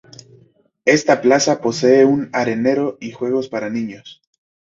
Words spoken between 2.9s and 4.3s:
y juegos para niños.